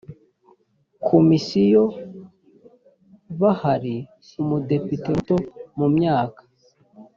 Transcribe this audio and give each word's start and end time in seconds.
komisiyo 1.07 1.83
bahari 3.39 3.95
umudepite 4.41 5.07
muto 5.15 5.35
mu 5.77 5.87
myaka 5.95 6.41